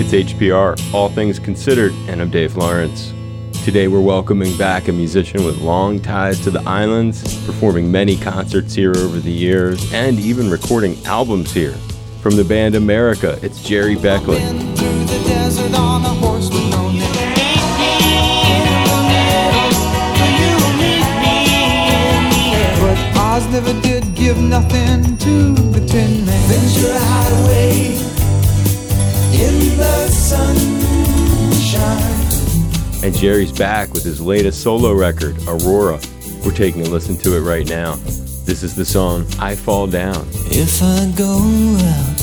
It's 0.00 0.12
HPR, 0.12 0.94
All 0.94 1.08
Things 1.08 1.40
Considered, 1.40 1.92
and 2.06 2.20
I'm 2.20 2.30
Dave 2.30 2.56
Lawrence. 2.56 3.12
Today 3.64 3.88
we're 3.88 4.00
welcoming 4.00 4.56
back 4.56 4.86
a 4.86 4.92
musician 4.92 5.44
with 5.44 5.58
long 5.58 5.98
ties 5.98 6.38
to 6.44 6.52
the 6.52 6.60
islands, 6.60 7.20
performing 7.44 7.90
many 7.90 8.16
concerts 8.16 8.74
here 8.74 8.96
over 8.96 9.18
the 9.18 9.32
years, 9.32 9.92
and 9.92 10.20
even 10.20 10.48
recording 10.48 11.04
albums 11.04 11.52
here. 11.52 11.74
From 12.22 12.36
the 12.36 12.44
band 12.44 12.76
America, 12.76 13.40
it's 13.42 13.60
Gerry 13.60 13.96
Beckley. 13.96 14.38
Oz 23.16 23.46
never 23.50 23.72
did 23.82 24.14
give 24.14 24.38
nothing 24.38 25.16
to 25.16 25.54
the 25.54 25.84
Tin 25.88 26.24
Man. 26.24 26.48
Venture 26.48 26.92
a 26.92 28.07
And 33.08 33.16
Gerry's 33.16 33.52
back 33.52 33.94
with 33.94 34.04
his 34.04 34.20
latest 34.20 34.62
solo 34.62 34.92
record, 34.92 35.34
Aurora. 35.46 35.98
We're 36.44 36.52
taking 36.52 36.86
a 36.86 36.90
listen 36.90 37.16
to 37.18 37.36
it 37.36 37.40
right 37.40 37.66
now. 37.66 37.94
This 38.44 38.62
is 38.62 38.74
the 38.74 38.84
song 38.84 39.26
I 39.38 39.54
Fall 39.54 39.86
Down. 39.86 40.26
If 40.50 40.82
I 40.82 41.10
go 41.16 41.38
out, 41.86 42.20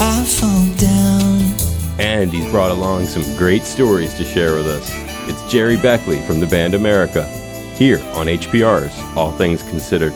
I 0.00 0.24
fall 0.24 0.66
down. 0.76 2.00
And 2.00 2.32
he's 2.32 2.50
brought 2.50 2.70
along 2.70 3.06
some 3.06 3.24
great 3.36 3.64
stories 3.64 4.14
to 4.14 4.24
share 4.24 4.54
with 4.54 4.66
us. 4.66 4.90
It's 5.28 5.52
Gerry 5.52 5.76
Beckley 5.76 6.20
from 6.22 6.40
the 6.40 6.46
band 6.46 6.74
America, 6.74 7.24
here 7.76 7.98
on 8.14 8.26
HPR's 8.26 8.96
All 9.16 9.32
Things 9.32 9.62
Considered. 9.64 10.14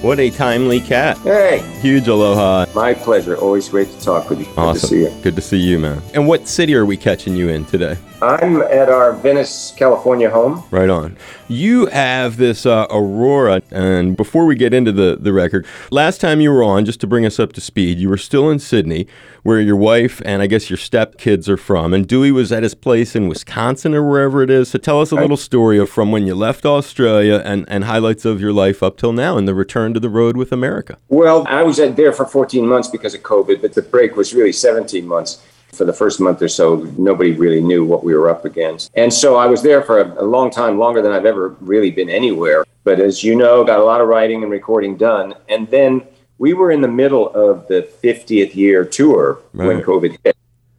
What 0.00 0.20
a 0.20 0.30
timely 0.30 0.80
cat. 0.80 1.18
Hey. 1.18 1.58
Huge 1.80 2.06
aloha. 2.06 2.66
My 2.72 2.94
pleasure. 2.94 3.36
Always 3.36 3.68
great 3.68 3.90
to 3.90 4.00
talk 4.00 4.30
with 4.30 4.38
you. 4.38 4.46
Awesome. 4.56 4.72
Good 4.72 4.80
to 4.80 4.86
see 4.86 5.00
you. 5.02 5.22
Good 5.22 5.36
to 5.36 5.42
see 5.42 5.58
you, 5.58 5.80
man. 5.80 6.00
And 6.14 6.28
what 6.28 6.46
city 6.46 6.76
are 6.76 6.86
we 6.86 6.96
catching 6.96 7.34
you 7.34 7.48
in 7.48 7.64
today? 7.64 7.98
I'm 8.20 8.62
at 8.62 8.88
our 8.88 9.12
Venice, 9.12 9.72
California 9.76 10.28
home. 10.28 10.64
Right 10.72 10.90
on. 10.90 11.16
You 11.46 11.86
have 11.86 12.36
this 12.36 12.66
uh, 12.66 12.86
Aurora, 12.90 13.62
and 13.70 14.16
before 14.16 14.44
we 14.44 14.56
get 14.56 14.74
into 14.74 14.90
the, 14.90 15.16
the 15.20 15.32
record, 15.32 15.64
last 15.92 16.20
time 16.20 16.40
you 16.40 16.50
were 16.50 16.64
on, 16.64 16.84
just 16.84 17.00
to 17.02 17.06
bring 17.06 17.24
us 17.24 17.38
up 17.38 17.52
to 17.52 17.60
speed, 17.60 17.98
you 17.98 18.08
were 18.08 18.16
still 18.16 18.50
in 18.50 18.58
Sydney, 18.58 19.06
where 19.44 19.60
your 19.60 19.76
wife 19.76 20.20
and 20.24 20.42
I 20.42 20.48
guess 20.48 20.68
your 20.68 20.76
stepkids 20.76 21.48
are 21.48 21.56
from, 21.56 21.94
and 21.94 22.08
Dewey 22.08 22.32
was 22.32 22.50
at 22.50 22.64
his 22.64 22.74
place 22.74 23.14
in 23.14 23.28
Wisconsin 23.28 23.94
or 23.94 24.02
wherever 24.02 24.42
it 24.42 24.50
is. 24.50 24.70
So 24.70 24.78
tell 24.80 25.00
us 25.00 25.12
a 25.12 25.16
little 25.16 25.36
story 25.36 25.78
of 25.78 25.88
from 25.88 26.10
when 26.10 26.26
you 26.26 26.34
left 26.34 26.66
Australia 26.66 27.40
and, 27.44 27.64
and 27.68 27.84
highlights 27.84 28.24
of 28.24 28.40
your 28.40 28.52
life 28.52 28.82
up 28.82 28.96
till 28.96 29.12
now 29.12 29.38
and 29.38 29.46
the 29.46 29.54
return 29.54 29.87
to 29.94 30.00
the 30.00 30.08
road 30.08 30.36
with 30.36 30.52
America. 30.52 30.98
Well, 31.08 31.44
I 31.48 31.62
was 31.62 31.76
there 31.76 32.12
for 32.12 32.26
14 32.26 32.66
months 32.66 32.88
because 32.88 33.14
of 33.14 33.22
COVID, 33.22 33.60
but 33.60 33.74
the 33.74 33.82
break 33.82 34.16
was 34.16 34.34
really 34.34 34.52
17 34.52 35.06
months. 35.06 35.44
For 35.72 35.84
the 35.84 35.92
first 35.92 36.18
month 36.18 36.40
or 36.40 36.48
so, 36.48 36.76
nobody 36.96 37.32
really 37.32 37.60
knew 37.60 37.84
what 37.84 38.02
we 38.02 38.14
were 38.14 38.30
up 38.30 38.46
against. 38.46 38.90
And 38.94 39.12
so 39.12 39.36
I 39.36 39.46
was 39.46 39.62
there 39.62 39.82
for 39.82 40.00
a, 40.00 40.22
a, 40.22 40.24
long 40.24 40.50
time, 40.50 40.78
longer 40.78 41.02
than 41.02 41.12
I've 41.12 41.26
ever 41.26 41.50
really 41.60 41.90
been 41.90 42.08
anywhere. 42.08 42.64
But 42.84 43.00
as 43.00 43.22
you 43.22 43.36
know, 43.36 43.64
got 43.64 43.78
a 43.78 43.84
lot 43.84 44.00
of 44.00 44.08
writing 44.08 44.42
and 44.42 44.50
recording 44.50 44.96
done. 44.96 45.34
And 45.50 45.68
then 45.68 46.06
we 46.38 46.54
were 46.54 46.70
in 46.70 46.80
the 46.80 46.88
middle 46.88 47.28
of 47.30 47.68
the 47.68 47.86
50th 48.02 48.54
year 48.54 48.84
tour 48.84 49.40
right. 49.52 49.66
when 49.66 49.82
COVID 49.82 50.16
hit. 50.24 50.36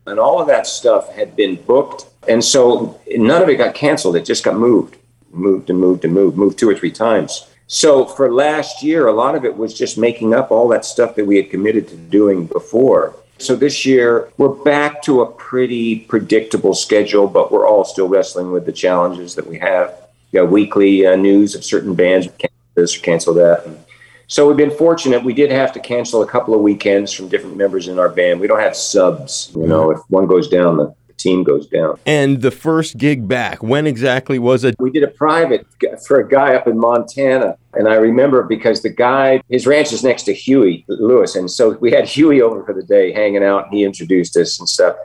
And 0.07 0.19
all 0.19 0.41
of 0.41 0.47
that 0.47 0.65
stuff 0.65 1.13
had 1.13 1.35
been 1.35 1.55
booked. 1.55 2.07
And 2.27 2.43
so 2.43 2.99
none 3.07 3.43
of 3.43 3.49
it 3.49 3.57
got 3.57 3.75
canceled. 3.75 4.15
It 4.15 4.25
just 4.25 4.43
got 4.43 4.55
moved, 4.55 4.97
moved 5.31 5.69
and 5.69 5.79
moved 5.79 6.03
and 6.03 6.13
moved, 6.13 6.35
moved 6.37 6.57
two 6.57 6.69
or 6.69 6.75
three 6.75 6.91
times. 6.91 7.48
So 7.71 8.03
for 8.03 8.33
last 8.33 8.81
year, 8.81 9.05
a 9.05 9.13
lot 9.13 9.35
of 9.35 9.45
it 9.45 9.55
was 9.55 9.75
just 9.75 9.95
making 9.95 10.33
up 10.33 10.49
all 10.49 10.67
that 10.69 10.83
stuff 10.83 11.13
that 11.15 11.27
we 11.27 11.37
had 11.37 11.51
committed 11.51 11.87
to 11.89 11.95
doing 11.95 12.47
before. 12.47 13.15
So 13.37 13.55
this 13.55 13.85
year, 13.85 14.33
we're 14.37 14.49
back 14.49 15.03
to 15.03 15.21
a 15.21 15.31
pretty 15.31 15.99
predictable 15.99 16.73
schedule, 16.73 17.27
but 17.27 17.51
we're 17.51 17.67
all 17.67 17.85
still 17.85 18.07
wrestling 18.07 18.51
with 18.51 18.65
the 18.65 18.71
challenges 18.71 19.35
that 19.35 19.45
we 19.45 19.59
have. 19.59 19.93
We 20.31 20.39
got 20.39 20.49
weekly 20.49 21.05
uh, 21.05 21.15
news 21.15 21.53
of 21.53 21.63
certain 21.63 21.93
bands 21.93 22.27
cancel 22.39 22.57
this 22.73 22.97
or 22.97 23.01
cancel 23.01 23.33
that. 23.35 23.67
And 23.67 23.77
so 24.25 24.47
we've 24.47 24.57
been 24.57 24.75
fortunate. 24.75 25.23
We 25.23 25.35
did 25.35 25.51
have 25.51 25.71
to 25.73 25.79
cancel 25.79 26.23
a 26.23 26.27
couple 26.27 26.55
of 26.55 26.61
weekends 26.61 27.13
from 27.13 27.29
different 27.29 27.55
members 27.55 27.87
in 27.87 27.99
our 27.99 28.09
band. 28.09 28.39
We 28.39 28.47
don't 28.47 28.59
have 28.59 28.75
subs. 28.75 29.51
You 29.55 29.67
know, 29.67 29.91
if 29.91 29.99
one 30.07 30.25
goes 30.25 30.49
down, 30.49 30.77
the 30.77 30.95
team 31.19 31.43
goes 31.43 31.67
down. 31.67 31.99
And 32.05 32.41
the 32.41 32.51
first 32.51 32.97
gig 32.97 33.27
back, 33.27 33.61
when 33.61 33.85
exactly 33.85 34.39
was 34.39 34.63
it? 34.63 34.75
We 34.79 34.91
did 34.91 35.03
a 35.03 35.09
private 35.09 35.67
for 36.07 36.19
a 36.19 36.27
guy 36.27 36.55
up 36.55 36.67
in 36.67 36.79
Montana. 36.79 37.57
And 37.73 37.87
I 37.87 37.95
remember 37.95 38.43
because 38.43 38.81
the 38.81 38.89
guy, 38.89 39.41
his 39.49 39.67
ranch 39.67 39.93
is 39.93 40.03
next 40.03 40.23
to 40.23 40.33
Huey 40.33 40.85
Lewis. 40.87 41.35
And 41.35 41.51
so 41.51 41.77
we 41.77 41.91
had 41.91 42.07
Huey 42.07 42.41
over 42.41 42.63
for 42.65 42.73
the 42.73 42.83
day 42.83 43.13
hanging 43.13 43.43
out. 43.43 43.65
And 43.65 43.73
he 43.73 43.83
introduced 43.83 44.35
us 44.37 44.59
and 44.59 44.67
stuff. 44.67 44.95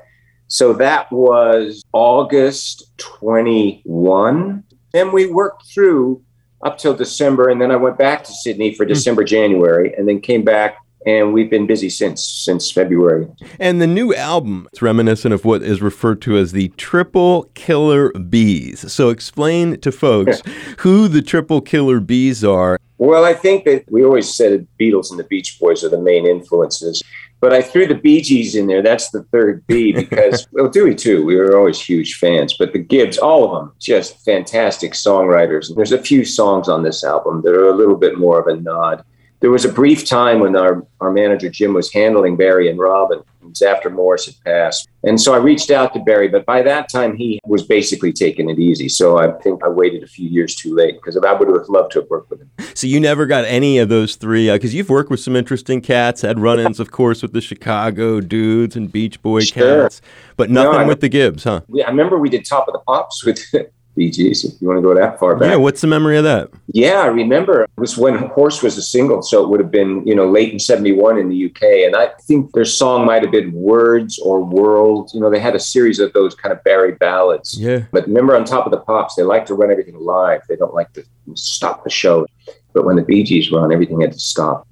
So 0.49 0.73
that 0.75 1.11
was 1.11 1.83
August 1.93 2.97
21. 2.99 4.65
Then 4.93 5.13
we 5.13 5.27
worked 5.27 5.67
through 5.67 6.23
up 6.65 6.79
till 6.79 6.95
December. 6.95 7.49
And 7.49 7.61
then 7.61 7.71
I 7.71 7.77
went 7.77 7.99
back 7.99 8.25
to 8.25 8.33
Sydney 8.33 8.75
for 8.75 8.85
hmm. 8.85 8.93
December, 8.93 9.25
January, 9.25 9.95
and 9.97 10.09
then 10.09 10.21
came 10.21 10.45
back 10.45 10.79
and 11.07 11.33
we've 11.33 11.51
been 11.51 11.67
busy 11.67 11.91
since 11.91 12.25
since 12.25 12.71
February. 12.71 13.29
And 13.59 13.81
the 13.81 13.87
new 13.87 14.15
album, 14.15 14.69
it's 14.73 14.83
reminiscent 14.83 15.35
of 15.35 15.45
what 15.45 15.63
is 15.63 15.83
referred 15.83 16.21
to 16.23 16.37
as 16.37 16.53
the 16.53 16.69
Triple 16.71 17.45
Killer 17.55 18.11
Bees. 18.13 18.93
So 18.93 19.11
explain 19.11 19.81
to 19.81 19.93
folks 19.93 20.43
who 20.79 21.09
the 21.09 21.23
Triple 21.23 21.61
Killer 21.61 22.01
Bees 22.01 22.45
are. 22.45 22.79
Well, 22.99 23.25
I 23.25 23.35
think 23.35 23.65
that 23.65 23.85
we 23.91 24.05
always 24.05 24.33
said 24.35 24.67
Beatles 24.81 25.11
and 25.11 25.19
the 25.19 25.25
Beach 25.25 25.59
Boys 25.61 25.85
are 25.85 25.89
the 25.89 26.01
main 26.01 26.27
influences. 26.27 27.03
But 27.41 27.53
I 27.53 27.61
threw 27.61 27.87
the 27.87 27.97
Bee 27.97 28.23
Gees 28.23 28.55
in 28.55 28.69
there. 28.69 28.81
That's 28.81 29.11
the 29.11 29.25
third 29.25 29.67
B 29.67 29.93
because, 29.95 30.47
well, 30.53 30.69
Dewey 30.69 30.95
too. 30.95 31.25
We 31.25 31.37
were 31.37 31.59
always 31.59 31.79
huge 31.79 32.15
fans. 32.15 32.57
But 32.57 32.73
the 32.73 32.79
Gibbs, 32.79 33.19
all 33.19 33.45
of 33.45 33.51
them, 33.51 33.75
just 33.79 34.25
fantastic 34.25 34.93
songwriters. 34.93 35.69
And 35.69 35.77
There's 35.77 35.93
a 35.93 35.99
few 35.99 36.25
songs 36.25 36.69
on 36.71 36.83
this 36.83 37.05
album 37.05 37.43
that 37.43 37.53
are 37.53 37.69
a 37.69 37.77
little 37.77 37.97
bit 37.97 38.17
more 38.17 38.41
of 38.41 38.47
a 38.47 38.59
nod 38.59 39.05
there 39.45 39.51
was 39.51 39.67
a 39.67 39.69
brief 39.69 40.07
time 40.07 40.41
when 40.41 40.57
our, 40.57 40.87
our 41.03 41.13
manager 41.13 41.51
Jim 41.51 41.75
was 41.75 41.93
handling 41.93 42.35
Barry 42.35 42.71
and 42.71 42.79
Robin. 42.79 43.19
It 43.19 43.47
was 43.47 43.61
after 43.61 43.91
Maurice 43.91 44.25
had 44.25 44.37
passed. 44.43 44.89
And 45.03 45.21
so 45.21 45.35
I 45.35 45.37
reached 45.37 45.71
out 45.71 45.93
to 45.93 46.01
Barry, 46.01 46.29
but 46.29 46.47
by 46.47 46.63
that 46.63 46.89
time 46.89 47.15
he 47.15 47.39
was 47.45 47.63
basically 47.63 48.11
taking 48.11 48.49
it 48.49 48.59
easy. 48.59 48.89
So 48.89 49.19
I 49.19 49.33
think 49.43 49.63
I 49.63 49.69
waited 49.69 50.03
a 50.03 50.07
few 50.07 50.27
years 50.31 50.55
too 50.55 50.75
late 50.75 50.95
because 50.95 51.19
I 51.19 51.31
would 51.35 51.49
have 51.49 51.69
loved 51.69 51.93
to 51.93 52.01
have 52.01 52.09
worked 52.09 52.31
with 52.31 52.41
him. 52.41 52.51
So 52.73 52.87
you 52.87 52.99
never 53.01 53.27
got 53.27 53.45
any 53.45 53.77
of 53.77 53.91
those 53.91 54.17
three 54.17 54.51
because 54.51 54.73
uh, 54.73 54.79
you've 54.79 54.89
worked 54.89 55.11
with 55.11 55.21
some 55.21 55.37
interesting 55.37 55.83
cats, 55.83 56.23
had 56.23 56.39
run-ins, 56.39 56.81
of 56.81 56.91
course, 56.91 57.21
with 57.21 57.35
the 57.35 57.43
Chicago 57.43 58.23
dudes 58.23 58.77
and 58.77 58.91
Beach 58.91 59.21
Boy 59.21 59.41
sure. 59.41 59.83
cats, 59.83 60.01
but 60.39 60.49
nothing 60.49 60.81
no, 60.81 60.87
with 60.87 61.03
the 61.03 61.11
Gibbs, 61.11 61.45
huh? 61.45 61.61
I 61.85 61.91
remember 61.91 62.19
we 62.19 62.31
did 62.31 62.47
Top 62.47 62.67
of 62.67 62.73
the 62.73 62.79
Pops 62.79 63.23
with 63.27 63.45
Bee 63.95 64.11
Gees, 64.11 64.45
if 64.45 64.61
you 64.61 64.69
want 64.69 64.79
to 64.79 64.83
go 64.83 64.95
that 64.95 65.19
far 65.19 65.37
back. 65.37 65.51
Yeah, 65.51 65.57
what's 65.57 65.81
the 65.81 65.87
memory 65.87 66.17
of 66.17 66.25
that? 66.25 66.51
Yeah, 66.69 67.01
I 67.01 67.07
remember 67.07 67.63
it 67.63 67.71
was 67.77 67.97
when 67.97 68.17
Horse 68.17 68.63
was 68.63 68.77
a 68.77 68.83
single, 68.83 69.23
so 69.23 69.43
it 69.43 69.49
would 69.49 69.61
have 69.61 69.71
been, 69.71 70.07
you 70.07 70.15
know, 70.15 70.29
late 70.29 70.53
in 70.53 70.59
71 70.59 71.19
in 71.19 71.29
the 71.29 71.47
UK. 71.47 71.87
And 71.87 71.97
I 71.97 72.11
think 72.23 72.53
their 72.53 72.65
song 72.65 73.07
might 73.07 73.23
have 73.23 73.33
been 73.33 73.53
Words 73.53 74.19
or 74.19 74.45
World. 74.45 75.11
You 75.15 75.21
know, 75.21 75.31
they 75.31 75.39
had 75.39 75.55
a 75.55 75.61
series 75.61 76.01
of 76.01 76.13
those 76.13 76.35
kind 76.35 76.53
of 76.53 76.63
Barry 76.65 76.93
ballads. 76.93 77.59
Yeah. 77.59 77.85
But 77.93 78.07
remember 78.07 78.37
on 78.37 78.45
top 78.45 78.67
of 78.67 78.73
the 78.73 78.81
pops, 78.81 79.15
they 79.15 79.23
like 79.23 79.47
to 79.47 79.55
run 79.55 79.71
everything 79.71 79.99
live. 79.99 80.43
They 80.49 80.57
don't 80.57 80.75
like 80.75 80.93
to 80.95 81.05
stop 81.35 81.85
the 81.85 81.91
show. 81.91 82.27
But 82.73 82.85
when 82.85 82.97
the 82.97 83.03
Bee 83.03 83.23
Gees 83.23 83.53
on, 83.53 83.73
everything 83.73 84.01
had 84.01 84.13
to 84.13 84.19
stop 84.19 84.67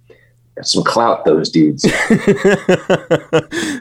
some 0.61 0.85
clout 0.85 1.25
those 1.25 1.49
dudes. 1.49 1.83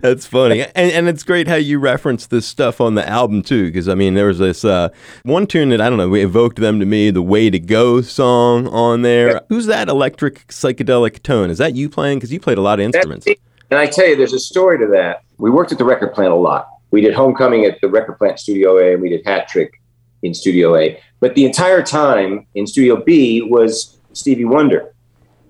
That's 0.02 0.26
funny. 0.26 0.62
And, 0.62 0.92
and 0.92 1.10
it's 1.10 1.24
great 1.24 1.48
how 1.48 1.56
you 1.56 1.80
reference 1.80 2.28
this 2.28 2.46
stuff 2.46 2.80
on 2.80 2.96
the 2.96 3.08
album 3.08 3.42
too 3.42 3.66
because 3.66 3.90
i 3.90 3.96
mean 3.96 4.14
there 4.14 4.28
was 4.28 4.40
this 4.40 4.64
uh, 4.64 4.90
one 5.24 5.48
tune 5.48 5.70
that 5.70 5.82
i 5.82 5.90
don't 5.90 5.98
know 5.98 6.08
we 6.08 6.24
evoked 6.24 6.58
them 6.58 6.80
to 6.80 6.86
me 6.86 7.12
the 7.12 7.22
way 7.22 7.50
to 7.50 7.60
go 7.60 8.02
song 8.02 8.68
on 8.68 9.02
there. 9.02 9.32
Yeah. 9.32 9.40
who's 9.50 9.66
that 9.66 9.90
electric 9.90 10.48
psychedelic 10.48 11.24
tone? 11.24 11.50
Is 11.50 11.58
that 11.58 11.76
you 11.76 11.90
playing? 11.90 12.20
Because 12.20 12.32
you 12.32 12.40
played 12.40 12.58
a 12.58 12.62
lot 12.62 12.80
of 12.80 12.86
instruments. 12.86 13.28
and 13.28 13.80
i 13.80 13.86
tell 13.86 14.08
you 14.08 14.16
there's 14.16 14.34
a 14.34 14.40
story 14.40 14.78
to 14.80 14.88
that. 14.88 15.24
We 15.38 15.50
worked 15.50 15.72
at 15.72 15.78
the 15.78 15.86
record 15.86 16.14
plant 16.14 16.32
a 16.32 16.36
lot. 16.36 16.70
We 16.92 17.02
did 17.02 17.14
homecoming 17.14 17.66
at 17.66 17.80
the 17.82 17.90
record 17.90 18.18
plant 18.18 18.40
studio 18.40 18.78
a 18.78 18.94
and 18.94 19.02
we 19.02 19.10
did 19.10 19.26
hat 19.26 19.48
trick 19.48 19.82
in 20.24 20.34
studio 20.34 20.76
a. 20.78 21.02
But 21.20 21.36
the 21.36 21.46
entire 21.46 21.84
time 21.84 22.48
in 22.56 22.66
studio 22.66 23.02
b 23.04 23.42
was 23.42 23.98
stevie 24.14 24.46
wonder 24.46 24.94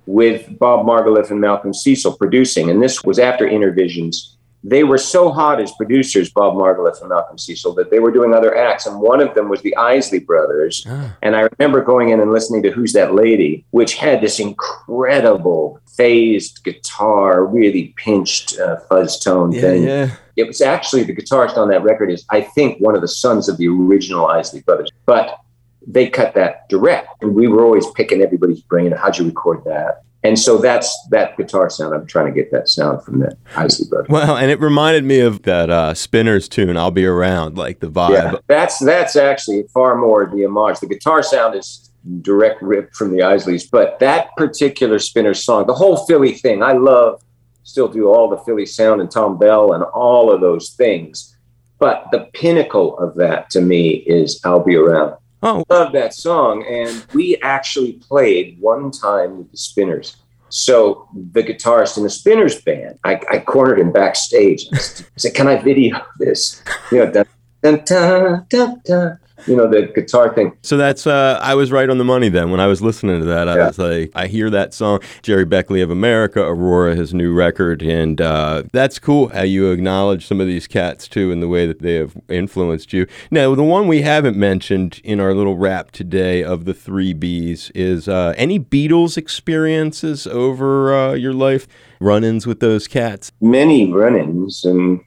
with 0.06 0.58
Bob 0.58 0.86
Margouleff 0.86 1.32
and 1.32 1.42
Malcolm 1.42 1.74
Cecil 1.74 2.18
producing. 2.18 2.70
And 2.70 2.82
this 2.82 3.04
was 3.04 3.20
after 3.20 3.46
Innervisions. 3.46 4.36
They 4.64 4.84
were 4.84 5.00
so 5.00 5.32
hot 5.32 5.60
as 5.60 5.72
producers, 5.72 6.30
Bob 6.30 6.54
Margouleff 6.54 7.00
and 7.00 7.10
Malcolm 7.10 7.38
Cecil, 7.38 7.74
that 7.74 7.90
they 7.90 8.00
were 8.00 8.12
doing 8.12 8.34
other 8.34 8.56
acts. 8.56 8.86
And 8.86 9.02
one 9.02 9.20
of 9.20 9.34
them 9.34 9.50
was 9.50 9.62
the 9.64 9.76
Isley 9.76 10.20
Brothers. 10.20 10.86
Ah. 10.88 11.18
And 11.24 11.36
I 11.36 11.48
remember 11.58 11.84
going 11.84 12.10
in 12.10 12.20
and 12.20 12.32
listening 12.32 12.62
to 12.64 12.72
Who's 12.72 12.94
That 12.94 13.16
Lady, 13.16 13.66
which 13.72 13.96
had 13.96 14.22
this 14.22 14.40
incredible 14.40 15.80
phased 15.98 16.64
guitar, 16.64 17.44
really 17.44 17.94
pinched 17.98 18.60
uh, 18.60 18.78
fuzz 18.88 19.20
tone 19.20 19.52
yeah, 19.52 19.62
thing. 19.62 19.84
Yeah. 19.84 20.16
It 20.36 20.46
was 20.46 20.62
actually 20.62 21.04
the 21.04 21.16
guitarist 21.16 21.58
on 21.58 21.68
that 21.70 21.84
record 21.84 22.12
is, 22.12 22.24
I 22.30 22.42
think, 22.42 22.80
one 22.80 22.96
of 22.96 23.02
the 23.02 23.08
sons 23.08 23.50
of 23.50 23.58
the 23.58 23.68
original 23.68 24.28
Isley 24.28 24.62
Brothers. 24.62 24.90
But 25.06 25.40
they 25.86 26.10
cut 26.10 26.34
that 26.36 26.70
direct. 26.70 27.08
And 27.22 27.36
we 27.36 27.48
were 27.48 27.64
always 27.64 27.90
picking 27.92 28.22
everybody's 28.22 28.62
brain. 28.62 28.92
How'd 28.92 29.18
you 29.18 29.26
record 29.26 29.64
that? 29.66 30.04
And 30.24 30.38
so 30.38 30.60
that's 30.60 30.96
that 31.10 31.36
guitar 31.36 31.70
sound. 31.70 31.96
I'm 31.96 32.06
trying 32.06 32.28
to 32.28 32.32
get 32.32 32.52
that 32.52 32.70
sound 32.70 33.04
from 33.04 33.20
the 33.20 33.36
Isley 33.56 33.88
Brothers. 33.90 34.10
Well, 34.10 34.38
and 34.38 34.52
it 34.52 34.60
reminded 34.60 35.04
me 35.04 35.20
of 35.20 35.42
that 35.44 35.72
uh, 35.72 35.96
Spinners 35.96 36.48
tune, 36.48 36.78
"I'll 36.78 36.92
Be 36.92 37.06
Around," 37.06 37.58
like 37.58 37.80
the 37.80 37.88
vibe. 37.90 38.12
Yeah, 38.12 38.36
that's 38.46 38.78
that's 38.80 39.16
actually 39.16 39.64
far 39.74 39.98
more 39.98 40.30
the 40.32 40.46
homage. 40.46 40.80
The 40.80 40.88
guitar 40.88 41.24
sound 41.24 41.56
is 41.56 41.92
direct 42.22 42.62
rip 42.62 42.94
from 42.94 43.12
the 43.12 43.24
Isleys, 43.24 43.68
but 43.70 43.98
that 44.00 44.36
particular 44.38 45.00
Spinners 45.00 45.44
song, 45.44 45.66
the 45.66 45.74
whole 45.74 46.06
Philly 46.06 46.34
thing, 46.34 46.62
I 46.62 46.74
love. 46.74 47.22
Still 47.64 47.88
do 47.88 48.08
all 48.08 48.30
the 48.30 48.38
Philly 48.40 48.66
sound 48.66 49.02
and 49.02 49.10
Thom 49.10 49.38
Bell 49.38 49.74
and 49.74 49.84
all 49.84 50.32
of 50.32 50.42
those 50.42 50.72
things. 50.72 51.38
But 51.80 52.06
the 52.12 52.28
pinnacle 52.34 52.98
of 53.00 53.16
that 53.16 53.50
to 53.52 53.62
me 53.62 54.04
is 54.06 54.40
"I'll 54.44 54.64
Be 54.64 54.76
Around." 54.76 55.16
Oh, 55.44 55.64
love 55.70 55.94
that 55.94 56.14
song. 56.14 56.66
And 56.70 57.06
we 57.14 57.38
actually 57.38 57.94
played 57.94 58.58
one 58.60 58.92
time 58.92 59.38
with 59.38 59.52
the 59.52 59.58
Spinners. 59.58 60.18
So 60.50 61.08
the 61.32 61.44
guitarist 61.44 61.98
in 61.98 62.04
the 62.04 62.10
Spinners 62.10 62.62
band, 62.62 63.00
I, 63.04 63.22
I 63.32 63.40
cornered 63.40 63.80
him 63.80 63.92
backstage. 63.92 64.68
I 64.74 64.78
said, 65.16 65.34
"Can 65.34 65.48
I 65.48 65.56
video 65.56 66.02
this?" 66.20 66.62
You 66.92 67.00
know, 67.00 67.12
dun, 67.12 67.26
dun, 67.64 67.84
dun, 67.86 68.46
dun, 68.50 68.82
dun 68.86 69.20
you 69.48 69.56
know 69.56 69.70
the 69.70 69.92
guitar 69.94 70.34
thing. 70.34 70.56
So 70.62 70.78
that's 70.78 71.08
uh, 71.08 71.40
I 71.42 71.56
was 71.56 71.72
right 71.72 71.90
on 71.90 71.98
the 71.98 72.04
money 72.04 72.30
then 72.30 72.52
when 72.52 72.60
I 72.60 72.68
was 72.68 72.82
listening 72.82 73.20
to 73.20 73.26
that. 73.26 73.48
I 73.48 73.56
yeah. 73.56 73.68
was 73.68 73.80
like, 73.80 74.12
I 74.16 74.28
hear 74.28 74.50
that 74.50 74.74
song, 74.74 75.00
Gerry 75.22 75.46
Beckley 75.46 75.82
of 75.82 75.92
America, 75.92 76.42
Aurora, 76.42 76.96
his 76.96 77.14
new 77.14 77.34
record, 77.34 77.82
and 77.82 78.20
uh, 78.20 78.64
that's 78.72 79.00
cool 79.00 79.30
how 79.30 79.44
you 79.44 79.72
acknowledge 79.72 80.28
some 80.28 80.42
of 80.42 80.48
these 80.48 80.68
cats 80.68 81.08
too 81.08 81.32
in 81.32 81.40
the 81.40 81.48
way 81.48 81.66
that 81.66 81.82
they 81.82 81.96
have 81.96 82.16
influenced 82.30 82.94
you. 82.94 83.08
Now, 83.30 83.56
the 83.56 83.64
one 83.64 83.88
we 83.88 84.02
haven't 84.02 84.38
mentioned 84.38 85.02
in 85.04 85.20
our 85.20 85.34
little 85.34 85.58
wrap 85.58 85.92
today 85.92 86.44
of 86.44 86.66
the 86.66 86.74
three 86.74 87.14
Bs 87.14 87.72
is 87.76 88.08
uh, 88.08 88.34
any 88.38 88.60
Beatles 88.60 89.18
experiences 89.18 90.28
over 90.28 90.94
uh, 90.94 91.14
your 91.14 91.34
life, 91.34 91.68
run-ins 92.00 92.48
with 92.48 92.60
those 92.60 92.88
cats. 92.88 93.32
Many 93.42 93.92
run-ins 93.92 94.66
and 94.66 95.02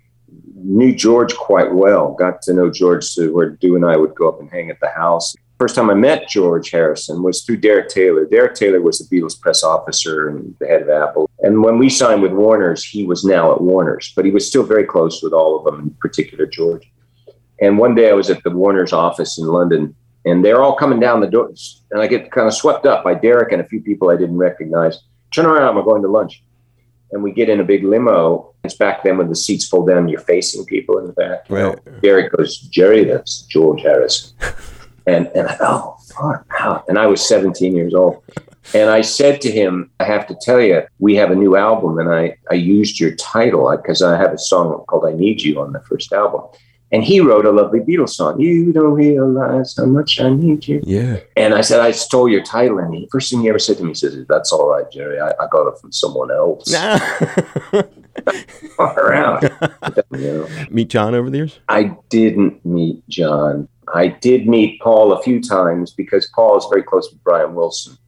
knew 0.64 0.94
George 0.94 1.34
quite 1.36 1.72
well. 1.72 2.12
Got 2.18 2.42
to 2.42 2.54
know 2.54 2.70
George 2.70 3.04
so 3.04 3.28
where 3.28 3.50
Du 3.50 3.76
and 3.76 3.84
I 3.84 3.96
would 3.96 4.14
go 4.14 4.28
up 4.28 4.40
and 4.40 4.50
hang 4.50 4.70
at 4.70 4.80
the 4.80 4.88
house. 4.88 5.34
First 5.58 5.76
time 5.76 5.90
I 5.90 5.94
met 5.94 6.28
George 6.28 6.70
Harrison 6.70 7.22
was 7.22 7.44
through 7.44 7.58
Derek 7.58 7.88
Taylor. 7.88 8.24
Derek 8.24 8.54
Taylor 8.54 8.80
was 8.80 8.98
the 8.98 9.16
Beatles 9.16 9.38
press 9.38 9.62
officer 9.62 10.28
and 10.28 10.54
the 10.58 10.66
head 10.66 10.82
of 10.82 10.90
Apple. 10.90 11.30
And 11.40 11.62
when 11.62 11.78
we 11.78 11.88
signed 11.88 12.22
with 12.22 12.32
Warner's, 12.32 12.82
he 12.84 13.04
was 13.04 13.24
now 13.24 13.52
at 13.52 13.60
Warner's, 13.60 14.12
but 14.16 14.24
he 14.24 14.30
was 14.30 14.48
still 14.48 14.64
very 14.64 14.84
close 14.84 15.22
with 15.22 15.32
all 15.32 15.58
of 15.58 15.64
them, 15.64 15.80
in 15.82 15.90
particular 16.00 16.46
George. 16.46 16.90
And 17.60 17.78
one 17.78 17.94
day 17.94 18.10
I 18.10 18.14
was 18.14 18.30
at 18.30 18.42
the 18.42 18.50
Warner's 18.50 18.92
office 18.92 19.38
in 19.38 19.46
London, 19.46 19.94
and 20.24 20.44
they're 20.44 20.62
all 20.62 20.74
coming 20.74 20.98
down 20.98 21.20
the 21.20 21.28
doors, 21.28 21.82
and 21.92 22.00
I 22.00 22.08
get 22.08 22.32
kind 22.32 22.48
of 22.48 22.54
swept 22.54 22.84
up 22.84 23.04
by 23.04 23.14
Derek 23.14 23.52
and 23.52 23.60
a 23.60 23.66
few 23.66 23.80
people 23.80 24.10
I 24.10 24.16
didn't 24.16 24.38
recognize. 24.38 24.98
Turn 25.30 25.46
around, 25.46 25.76
we're 25.76 25.82
going 25.82 26.02
to 26.02 26.08
lunch 26.08 26.42
and 27.12 27.22
we 27.22 27.32
get 27.32 27.48
in 27.48 27.60
a 27.60 27.64
big 27.64 27.84
limo. 27.84 28.52
It's 28.64 28.74
back 28.74 29.02
then 29.04 29.18
when 29.18 29.28
the 29.28 29.36
seats 29.36 29.66
fold 29.68 29.88
down, 29.88 30.08
you're 30.08 30.20
facing 30.20 30.64
people 30.64 30.98
in 30.98 31.06
the 31.06 31.12
back. 31.12 31.44
Right. 31.48 31.78
Jerry 32.02 32.28
goes, 32.28 32.58
Gerry, 32.58 33.04
that's 33.04 33.42
George 33.42 33.82
Harris. 33.82 34.34
and 35.06 35.28
and 35.34 35.48
I, 35.48 35.56
oh, 35.60 35.96
far 36.14 36.44
out. 36.58 36.84
And 36.88 36.98
I 36.98 37.06
was 37.06 37.26
17 37.26 37.74
years 37.74 37.94
old. 37.94 38.22
And 38.72 38.88
I 38.88 39.02
said 39.02 39.40
to 39.42 39.50
him, 39.50 39.90
I 40.00 40.04
have 40.04 40.26
to 40.28 40.36
tell 40.40 40.60
you, 40.60 40.82
we 40.98 41.14
have 41.16 41.30
a 41.30 41.34
new 41.34 41.56
album. 41.56 41.98
And 41.98 42.12
I, 42.12 42.36
I 42.50 42.54
used 42.54 42.98
your 42.98 43.14
title 43.16 43.70
because 43.76 44.00
I 44.02 44.16
have 44.16 44.32
a 44.32 44.38
song 44.38 44.82
called 44.88 45.04
I 45.04 45.12
Need 45.12 45.42
You 45.42 45.60
on 45.60 45.72
the 45.72 45.80
first 45.80 46.12
album. 46.12 46.42
And 46.94 47.02
he 47.02 47.18
wrote 47.18 47.44
a 47.44 47.50
lovely 47.50 47.80
Beatles 47.80 48.10
song. 48.10 48.38
You 48.38 48.72
don't 48.72 48.92
realize 48.92 49.74
how 49.76 49.84
much 49.84 50.20
I 50.20 50.30
need 50.30 50.68
you. 50.68 50.80
Yeah. 50.84 51.18
And 51.36 51.52
I 51.52 51.60
said, 51.60 51.80
I 51.80 51.90
stole 51.90 52.28
your 52.28 52.44
title. 52.44 52.78
And 52.78 52.94
the 52.94 53.08
first 53.10 53.30
thing 53.30 53.40
he 53.40 53.48
ever 53.48 53.58
said 53.58 53.78
to 53.78 53.82
me, 53.82 53.88
he 53.88 53.94
says, 53.96 54.16
That's 54.28 54.52
all 54.52 54.70
right, 54.70 54.88
Gerry. 54.92 55.18
I, 55.18 55.30
I 55.30 55.48
got 55.50 55.66
it 55.66 55.76
from 55.80 55.90
someone 55.90 56.30
else. 56.30 56.72
around. 58.78 59.42
you 60.12 60.18
know? 60.18 60.48
Meet 60.70 60.90
John 60.90 61.16
over 61.16 61.30
the 61.30 61.38
years? 61.38 61.58
I 61.68 61.96
didn't 62.10 62.64
meet 62.64 63.02
John. 63.08 63.66
I 63.92 64.06
did 64.06 64.46
meet 64.46 64.80
Paul 64.80 65.12
a 65.14 65.20
few 65.20 65.42
times 65.42 65.90
because 65.90 66.30
Paul 66.32 66.56
is 66.58 66.66
very 66.70 66.84
close 66.84 67.10
with 67.10 67.24
Brian 67.24 67.56
Wilson 67.56 67.98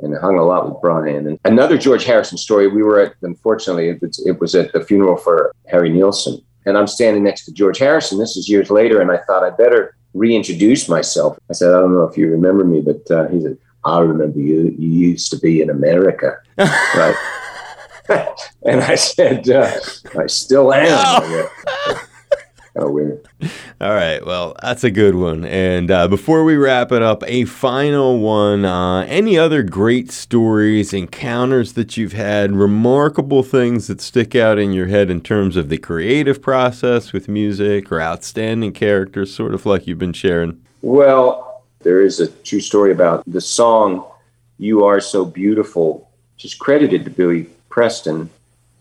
and 0.00 0.18
hung 0.18 0.36
a 0.36 0.44
lot 0.44 0.68
with 0.68 0.82
Brian. 0.82 1.28
And 1.28 1.38
another 1.44 1.78
George 1.78 2.04
Harrison 2.04 2.38
story, 2.38 2.66
we 2.66 2.82
were 2.82 2.98
at, 2.98 3.14
unfortunately, 3.22 3.90
it 3.90 4.02
was, 4.02 4.18
it 4.26 4.40
was 4.40 4.56
at 4.56 4.72
the 4.72 4.84
funeral 4.84 5.16
for 5.16 5.54
Harry 5.68 5.90
Nilsson 5.90 6.42
and 6.66 6.76
I'm 6.76 6.86
standing 6.86 7.24
next 7.24 7.44
to 7.46 7.52
George 7.52 7.78
Harrison. 7.78 8.18
This 8.18 8.36
is 8.36 8.48
years 8.48 8.70
later, 8.70 9.00
and 9.00 9.10
I 9.10 9.18
thought 9.18 9.44
I'd 9.44 9.56
better 9.56 9.96
reintroduce 10.14 10.88
myself. 10.88 11.38
I 11.48 11.52
said, 11.52 11.72
I 11.72 11.80
don't 11.80 11.94
know 11.94 12.04
if 12.04 12.18
you 12.18 12.30
remember 12.30 12.64
me, 12.64 12.80
but 12.80 13.10
uh, 13.10 13.28
he 13.28 13.40
said, 13.40 13.56
I 13.84 14.00
remember 14.00 14.40
you. 14.40 14.74
You 14.76 14.88
used 14.88 15.30
to 15.30 15.38
be 15.38 15.62
in 15.62 15.70
America, 15.70 16.36
right? 16.58 17.16
and 18.64 18.82
I 18.82 18.96
said, 18.96 19.48
uh, 19.48 19.72
I 20.18 20.26
still 20.26 20.72
am. 20.72 21.22
kind 21.22 21.98
weird. 22.84 23.26
All 23.80 23.94
right. 23.94 24.24
Well, 24.24 24.54
that's 24.62 24.84
a 24.84 24.90
good 24.90 25.14
one. 25.14 25.44
And 25.44 25.90
uh, 25.90 26.08
before 26.08 26.44
we 26.44 26.56
wrap 26.56 26.92
it 26.92 27.02
up, 27.02 27.22
a 27.26 27.44
final 27.44 28.18
one. 28.18 28.64
Uh, 28.64 29.02
any 29.08 29.38
other 29.38 29.62
great 29.62 30.10
stories, 30.10 30.92
encounters 30.92 31.72
that 31.72 31.96
you've 31.96 32.12
had, 32.12 32.52
remarkable 32.52 33.42
things 33.42 33.86
that 33.86 34.00
stick 34.00 34.34
out 34.34 34.58
in 34.58 34.72
your 34.72 34.86
head 34.86 35.10
in 35.10 35.20
terms 35.20 35.56
of 35.56 35.68
the 35.68 35.78
creative 35.78 36.42
process 36.42 37.12
with 37.12 37.28
music 37.28 37.90
or 37.90 38.00
outstanding 38.00 38.72
characters, 38.72 39.34
sort 39.34 39.54
of 39.54 39.64
like 39.64 39.86
you've 39.86 39.98
been 39.98 40.12
sharing? 40.12 40.60
Well, 40.82 41.64
there 41.80 42.00
is 42.00 42.20
a 42.20 42.28
true 42.28 42.60
story 42.60 42.92
about 42.92 43.24
the 43.26 43.40
song 43.40 44.04
You 44.58 44.84
Are 44.84 45.00
So 45.00 45.24
Beautiful, 45.24 46.10
just 46.36 46.58
credited 46.58 47.04
to 47.04 47.10
Billy 47.10 47.48
Preston 47.70 48.28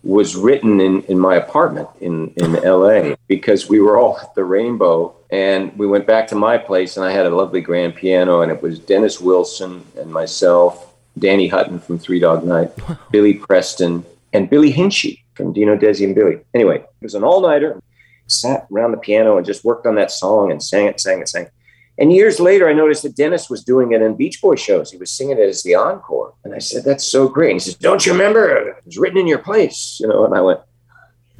was 0.06 0.36
written 0.36 0.80
in, 0.80 1.02
in 1.04 1.18
my 1.18 1.36
apartment 1.36 1.90
in, 2.00 2.30
in 2.38 2.54
LA 2.54 3.16
because 3.28 3.68
we 3.68 3.80
were 3.80 3.98
all 3.98 4.20
at 4.20 4.36
the 4.36 4.46
Rainbow 4.46 5.16
and 5.32 5.76
we 5.80 5.88
went 5.88 6.06
back 6.06 6.28
to 6.28 6.36
my 6.36 6.60
place 6.60 6.96
and 6.96 7.04
I 7.06 7.12
had 7.12 7.26
a 7.26 7.36
lovely 7.36 7.60
grand 7.60 7.96
piano 7.96 8.42
and 8.42 8.52
it 8.52 8.62
was 8.62 8.78
Dennis 8.78 9.20
Wilson 9.20 9.84
and 9.98 10.14
myself, 10.14 10.94
Danny 11.18 11.48
Hutton 11.48 11.80
from 11.80 11.98
Three 11.98 12.20
Dog 12.20 12.44
Night, 12.46 12.72
Billy 13.12 13.34
Preston, 13.34 14.06
and 14.32 14.48
Billy 14.48 14.72
Hinsche 14.72 15.20
from 15.34 15.54
Dino 15.54 15.76
Desi 15.76 16.06
and 16.06 16.14
Billy. 16.14 16.40
Anyway, 16.54 16.78
it 16.78 16.88
was 17.02 17.16
an 17.16 17.24
all 17.24 17.42
nighter. 17.42 17.82
Sat 18.28 18.68
around 18.72 18.92
the 18.92 18.98
piano 18.98 19.38
and 19.38 19.46
just 19.46 19.66
worked 19.66 19.88
on 19.88 19.96
that 19.96 20.12
song 20.12 20.52
and 20.52 20.62
sang 20.62 20.86
it, 20.86 21.00
sang 21.00 21.20
it, 21.20 21.30
sang 21.30 21.44
it. 21.44 21.52
And 21.98 22.12
years 22.12 22.40
later, 22.40 22.68
I 22.68 22.74
noticed 22.74 23.04
that 23.04 23.16
Dennis 23.16 23.50
was 23.50 23.64
doing 23.64 23.94
it 23.94 24.02
in 24.02 24.16
Beach 24.16 24.42
Boy 24.42 24.56
shows. 24.56 24.92
He 24.92 24.98
was 24.98 25.12
singing 25.12 25.38
it 25.38 25.48
as 25.48 25.64
the 25.64 25.76
encore. 25.76 26.34
And 26.44 26.54
I 26.54 26.60
said, 26.60 26.84
That's 26.84 27.06
so 27.06 27.28
great. 27.30 27.52
And 27.52 27.62
he 27.62 27.66
says, 27.66 27.76
Don't 27.76 28.06
you 28.06 28.12
remember? 28.12 28.70
It 28.70 28.86
was 28.86 28.98
written 28.98 29.18
in 29.18 29.28
your 29.28 29.40
place. 29.40 29.98
You 30.02 30.08
know, 30.08 30.26
and 30.26 30.36
I 30.36 30.42
went, 30.42 30.60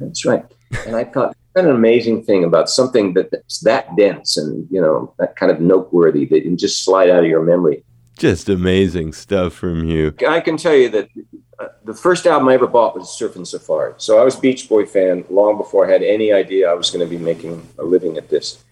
That's 0.00 0.24
right. 0.24 0.44
And 0.86 0.96
I 0.96 1.04
thought, 1.04 1.36
What 1.52 1.66
an 1.66 1.70
amazing 1.70 2.24
thing 2.24 2.44
about 2.44 2.70
something 2.70 3.12
that's 3.12 3.60
that 3.60 3.94
dense 3.96 4.36
and, 4.38 4.66
you 4.70 4.80
know, 4.80 5.14
that 5.18 5.36
kind 5.36 5.52
of 5.52 5.60
noteworthy 5.60 6.24
that 6.26 6.42
can 6.42 6.56
just 6.56 6.84
slide 6.84 7.10
out 7.10 7.24
of 7.24 7.30
your 7.30 7.42
memory. 7.42 7.84
Just 8.16 8.48
amazing 8.48 9.12
stuff 9.12 9.52
from 9.52 9.84
you. 9.84 10.14
I 10.26 10.40
can 10.40 10.56
tell 10.56 10.74
you 10.74 10.88
that 10.88 11.10
uh, 11.58 11.68
the 11.84 11.92
first 11.92 12.26
album 12.26 12.48
I 12.48 12.54
ever 12.54 12.66
bought 12.66 12.94
was 12.96 13.08
Surfin' 13.08 13.46
Safari. 13.46 13.92
So 13.98 14.18
I 14.18 14.24
was 14.24 14.36
Beach 14.36 14.70
Boy 14.70 14.86
fan 14.86 15.26
long 15.28 15.58
before 15.58 15.86
I 15.86 15.92
had 15.92 16.02
any 16.02 16.32
idea 16.32 16.70
I 16.70 16.74
was 16.74 16.90
going 16.90 17.06
to 17.06 17.10
be 17.10 17.22
making 17.22 17.66
a 17.78 17.84
living 17.84 18.16
at 18.16 18.30
this 18.30 18.64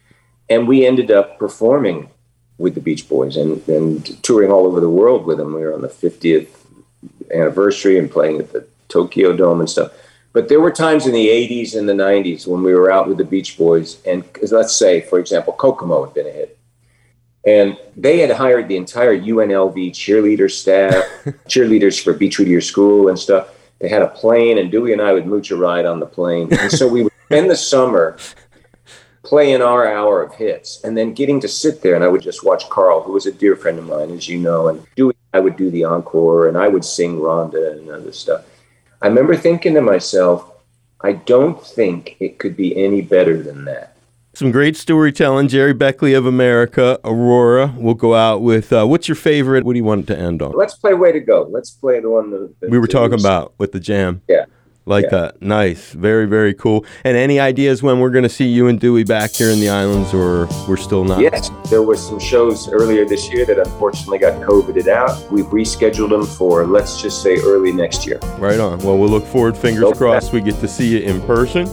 and 0.49 0.69
we 0.69 0.87
ended 0.87 1.11
up 1.11 1.39
performing 1.39 2.11
with 2.59 2.75
the 2.75 2.81
Beach 2.81 3.09
Boys 3.09 3.37
and, 3.37 3.67
and 3.69 4.23
touring 4.23 4.51
all 4.51 4.67
over 4.67 4.81
the 4.81 4.91
world 4.91 5.27
with 5.27 5.39
them. 5.39 5.55
We 5.55 5.63
were 5.63 5.75
on 5.75 5.81
the 5.81 5.89
50th 5.89 6.49
anniversary 7.33 7.99
and 7.99 8.11
playing 8.11 8.39
at 8.39 8.53
the 8.53 8.67
Tokyo 8.89 9.35
Dome 9.35 9.61
and 9.61 9.71
stuff. 9.71 9.93
But 10.33 10.49
there 10.49 10.61
were 10.61 10.71
times 10.71 11.07
in 11.07 11.13
the 11.13 11.29
80s 11.29 11.79
and 11.79 11.89
the 11.89 11.93
90s 11.93 12.47
when 12.47 12.63
we 12.63 12.75
were 12.75 12.91
out 12.91 13.09
with 13.09 13.19
the 13.19 13.25
Beach 13.25 13.57
Boys, 13.57 14.05
and 14.05 14.25
let's 14.51 14.75
say, 14.75 15.01
for 15.01 15.21
example, 15.21 15.53
Kokomo 15.53 16.05
had 16.05 16.15
been 16.15 16.27
a 16.27 16.31
hit. 16.31 16.59
And 17.47 17.79
they 17.97 18.19
had 18.19 18.31
hired 18.31 18.69
the 18.69 18.77
entire 18.77 19.17
UNLV 19.17 19.91
cheerleader 19.93 20.51
staff, 20.51 21.05
cheerleaders 21.47 22.03
for 22.03 22.15
Beach 22.15 22.39
Whittier 22.39 22.61
School 22.61 23.09
and 23.09 23.19
stuff. 23.19 23.49
They 23.79 23.89
had 23.89 24.03
a 24.03 24.09
plane, 24.09 24.59
and 24.59 24.71
Dewey 24.71 24.93
and 24.93 25.03
I 25.03 25.13
would 25.13 25.27
mooch 25.27 25.51
a 25.51 25.57
ride 25.57 25.85
on 25.85 26.01
the 26.01 26.07
plane. 26.07 26.49
And 26.53 26.73
so 26.73 26.89
we 26.89 27.05
would 27.05 27.13
spend 27.27 27.51
the 27.51 27.57
summer 27.57 28.17
playing 29.25 29.63
our 29.63 29.91
hour 29.91 30.23
of 30.23 30.35
hits 30.35 30.85
and 30.85 30.97
then 30.97 31.15
getting 31.15 31.41
to 31.41 31.49
sit 31.49 31.83
there 31.83 31.95
and 31.95 32.05
I 32.05 32.09
would 32.09 32.23
just 32.23 32.45
watch 32.45 32.69
Carl, 32.69 33.03
who 33.03 33.13
was 33.13 33.27
a 33.27 33.33
dear 33.33 33.57
friend 33.57 33.79
of 33.79 33.87
mine, 33.87 34.11
as 34.11 34.29
you 34.29 34.39
know, 34.39 34.69
and 34.69 34.87
do 34.97 35.13
I 35.33 35.41
would 35.41 35.57
do 35.57 35.71
the 35.71 35.85
encore 35.85 36.47
and 36.47 36.57
I 36.57 36.69
would 36.69 36.85
sing 36.85 37.19
Rhonda 37.19 37.73
and 37.73 37.89
other 37.89 38.13
stuff. 38.13 38.45
I 39.03 39.09
remember 39.09 39.35
thinking 39.37 39.75
to 39.75 39.81
myself, 39.81 40.51
I 41.01 41.13
don't 41.13 41.61
think 41.61 42.17
it 42.21 42.39
could 42.39 42.57
be 42.57 42.77
any 42.77 43.01
better 43.01 43.43
than 43.43 43.65
that. 43.65 43.97
Some 44.35 44.51
great 44.51 44.77
storytelling. 44.77 45.49
Gerry 45.49 45.73
Beckley 45.75 46.13
of 46.13 46.27
America, 46.27 46.99
Aurora. 47.05 47.73
We'll 47.77 47.95
go 47.95 48.15
out 48.15 48.43
with 48.43 48.73
uh, 48.73 48.85
what's 48.85 49.07
your 49.07 49.15
favorite? 49.15 49.65
What 49.65 49.75
do 49.75 49.79
you 49.79 49.85
want 49.85 50.03
it 50.03 50.15
to 50.15 50.19
end 50.19 50.43
on? 50.43 50.53
Let's 50.53 50.75
play 50.75 50.93
Way 50.95 51.13
to 51.13 51.21
Go. 51.21 51.47
Let's 51.51 51.71
play 51.71 52.01
the 52.01 52.11
one 52.11 52.31
that, 52.31 52.55
that 52.61 52.71
we 52.71 52.79
were 52.79 52.89
talking 52.89 53.21
about 53.21 53.55
with 53.59 53.73
the 53.73 53.81
jam. 53.81 54.23
Yeah. 54.29 54.47
Like 54.87 55.05
yeah. 55.05 55.11
that. 55.11 55.43
Nice. 55.43 55.93
Very, 55.93 56.27
very 56.27 56.53
cool. 56.53 56.85
And 57.05 57.17
any 57.17 57.41
ideas 57.41 57.83
when 57.83 58.01
we're 58.01 58.11
going 58.11 58.25
to 58.25 58.29
see 58.29 58.47
you 58.47 58.69
and 58.69 58.79
Dewey 58.79 59.05
back 59.05 59.33
here 59.33 59.51
in 59.51 59.61
the 59.61 59.71
islands, 59.71 60.13
or 60.13 60.47
we're 60.69 60.77
still 60.77 61.05
not? 61.05 61.21
Yes, 61.21 61.51
there 61.71 61.83
were 61.83 61.97
some 61.97 62.19
shows 62.19 62.69
earlier 62.69 63.07
this 63.07 63.33
year 63.33 63.47
that 63.47 63.59
unfortunately 63.59 64.19
got 64.19 64.43
COVIDed 64.43 64.89
out. 64.89 65.33
We've 65.33 65.47
rescheduled 65.47 66.11
them 66.11 66.27
for, 66.27 66.67
let's 66.67 67.01
just 67.01 67.23
say, 67.23 67.39
early 67.39 67.73
next 67.73 68.07
year. 68.07 68.19
Right 68.39 68.61
on. 68.61 68.79
Well, 68.81 68.99
we'll 68.99 69.09
look 69.09 69.27
forward, 69.27 69.57
fingers 69.57 69.85
okay. 69.85 69.99
crossed, 69.99 70.33
we 70.33 70.43
get 70.43 70.57
to 70.57 70.69
see 70.69 70.99
you 70.99 71.01
in 71.01 71.23
person. 71.23 71.67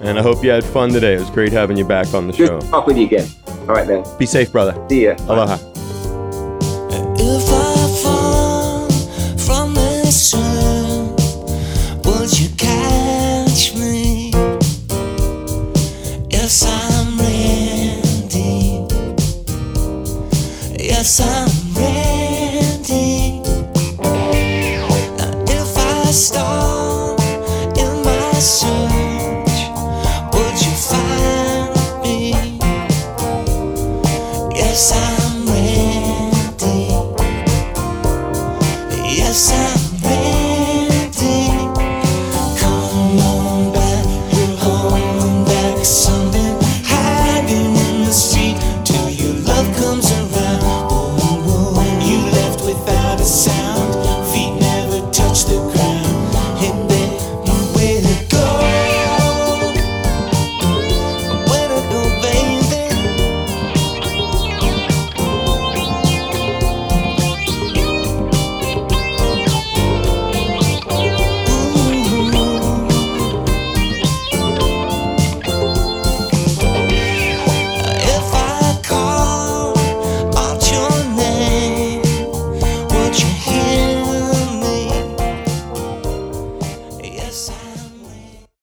And 0.00 0.18
I 0.18 0.22
hope 0.22 0.44
you 0.44 0.50
had 0.50 0.64
fun 0.64 0.90
today. 0.90 1.14
It 1.14 1.20
was 1.20 1.30
great 1.30 1.52
having 1.52 1.76
you 1.76 1.84
back 1.84 2.12
on 2.14 2.26
the 2.26 2.32
Good 2.32 2.48
show. 2.48 2.60
talk 2.60 2.86
with 2.86 2.98
you 2.98 3.06
again. 3.06 3.28
All 3.60 3.74
right, 3.74 3.86
man. 3.86 4.04
Be 4.18 4.26
safe, 4.26 4.52
brother. 4.52 4.74
See 4.88 5.04
ya. 5.04 5.14
Aloha. 5.28 5.56
Bye. 5.56 5.72